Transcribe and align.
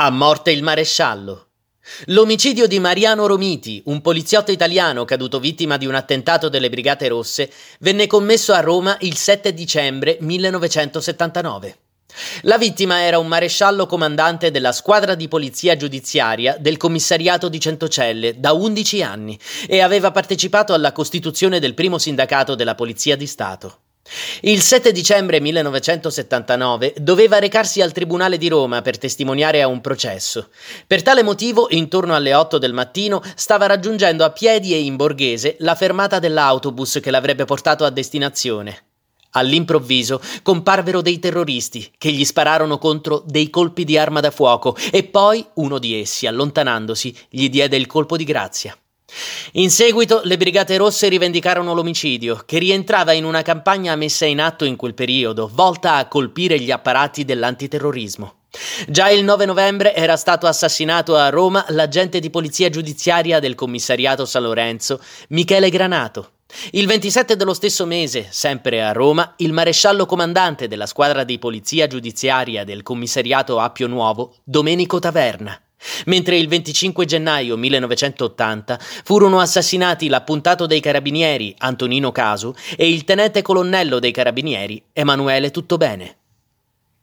A 0.00 0.10
morte 0.10 0.52
il 0.52 0.62
maresciallo. 0.62 1.48
L'omicidio 2.04 2.68
di 2.68 2.78
Mariano 2.78 3.26
Romiti, 3.26 3.82
un 3.86 4.00
poliziotto 4.00 4.52
italiano 4.52 5.04
caduto 5.04 5.40
vittima 5.40 5.76
di 5.76 5.86
un 5.86 5.96
attentato 5.96 6.48
delle 6.48 6.68
Brigate 6.68 7.08
Rosse, 7.08 7.50
venne 7.80 8.06
commesso 8.06 8.52
a 8.52 8.60
Roma 8.60 8.96
il 9.00 9.16
7 9.16 9.52
dicembre 9.52 10.16
1979. 10.20 11.78
La 12.42 12.58
vittima 12.58 13.00
era 13.00 13.18
un 13.18 13.26
maresciallo 13.26 13.86
comandante 13.86 14.52
della 14.52 14.70
squadra 14.70 15.16
di 15.16 15.26
polizia 15.26 15.74
giudiziaria 15.74 16.56
del 16.60 16.76
commissariato 16.76 17.48
di 17.48 17.58
Centocelle 17.58 18.38
da 18.38 18.52
11 18.52 19.02
anni 19.02 19.36
e 19.66 19.80
aveva 19.80 20.12
partecipato 20.12 20.74
alla 20.74 20.92
costituzione 20.92 21.58
del 21.58 21.74
primo 21.74 21.98
sindacato 21.98 22.54
della 22.54 22.76
Polizia 22.76 23.16
di 23.16 23.26
Stato. 23.26 23.80
Il 24.42 24.60
7 24.60 24.92
dicembre 24.92 25.40
1979 25.40 26.94
doveva 26.98 27.38
recarsi 27.38 27.82
al 27.82 27.92
Tribunale 27.92 28.38
di 28.38 28.48
Roma 28.48 28.82
per 28.82 28.98
testimoniare 28.98 29.62
a 29.62 29.66
un 29.66 29.80
processo. 29.80 30.48
Per 30.86 31.02
tale 31.02 31.22
motivo, 31.22 31.68
intorno 31.70 32.14
alle 32.14 32.34
8 32.34 32.58
del 32.58 32.72
mattino, 32.72 33.22
stava 33.34 33.66
raggiungendo 33.66 34.24
a 34.24 34.30
piedi 34.30 34.72
e 34.72 34.80
in 34.80 34.96
borghese 34.96 35.56
la 35.60 35.74
fermata 35.74 36.18
dell'autobus 36.18 37.00
che 37.02 37.10
l'avrebbe 37.10 37.44
portato 37.44 37.84
a 37.84 37.90
destinazione. 37.90 38.84
All'improvviso 39.32 40.22
comparvero 40.42 41.02
dei 41.02 41.18
terroristi 41.18 41.92
che 41.98 42.10
gli 42.10 42.24
spararono 42.24 42.78
contro 42.78 43.22
dei 43.26 43.50
colpi 43.50 43.84
di 43.84 43.98
arma 43.98 44.20
da 44.20 44.30
fuoco 44.30 44.74
e 44.90 45.04
poi 45.04 45.44
uno 45.54 45.78
di 45.78 46.00
essi, 46.00 46.26
allontanandosi, 46.26 47.14
gli 47.28 47.50
diede 47.50 47.76
il 47.76 47.86
colpo 47.86 48.16
di 48.16 48.24
grazia. 48.24 48.76
In 49.52 49.70
seguito 49.70 50.20
le 50.24 50.36
Brigate 50.36 50.76
Rosse 50.76 51.08
rivendicarono 51.08 51.72
l'omicidio, 51.72 52.42
che 52.44 52.58
rientrava 52.58 53.12
in 53.12 53.24
una 53.24 53.42
campagna 53.42 53.96
messa 53.96 54.26
in 54.26 54.40
atto 54.40 54.64
in 54.64 54.76
quel 54.76 54.94
periodo, 54.94 55.50
volta 55.52 55.94
a 55.94 56.06
colpire 56.06 56.60
gli 56.60 56.70
apparati 56.70 57.24
dell'antiterrorismo. 57.24 58.34
Già 58.86 59.08
il 59.10 59.24
9 59.24 59.46
novembre 59.46 59.94
era 59.94 60.16
stato 60.16 60.46
assassinato 60.46 61.16
a 61.16 61.28
Roma 61.28 61.64
l'agente 61.68 62.20
di 62.20 62.30
polizia 62.30 62.70
giudiziaria 62.70 63.40
del 63.40 63.54
commissariato 63.54 64.24
San 64.24 64.42
Lorenzo, 64.42 65.00
Michele 65.28 65.70
Granato. 65.70 66.32
Il 66.72 66.86
27 66.86 67.36
dello 67.36 67.52
stesso 67.52 67.84
mese, 67.84 68.28
sempre 68.30 68.82
a 68.82 68.92
Roma, 68.92 69.34
il 69.38 69.52
maresciallo 69.52 70.06
comandante 70.06 70.66
della 70.66 70.86
squadra 70.86 71.24
di 71.24 71.38
polizia 71.38 71.86
giudiziaria 71.86 72.64
del 72.64 72.82
commissariato 72.82 73.58
Appio 73.58 73.86
Nuovo, 73.86 74.34
Domenico 74.44 74.98
Taverna 74.98 75.60
mentre 76.06 76.36
il 76.36 76.48
25 76.48 77.04
gennaio 77.04 77.56
1980 77.56 78.78
furono 79.04 79.40
assassinati 79.40 80.08
l'appuntato 80.08 80.66
dei 80.66 80.80
carabinieri 80.80 81.54
Antonino 81.58 82.12
Casu 82.12 82.54
e 82.76 82.88
il 82.88 83.04
tenente 83.04 83.42
colonnello 83.42 83.98
dei 83.98 84.12
carabinieri 84.12 84.82
Emanuele 84.92 85.50
Tuttobene. 85.50 86.16